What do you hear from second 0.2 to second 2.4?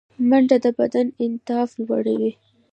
منډه د بدن انعطاف لوړوي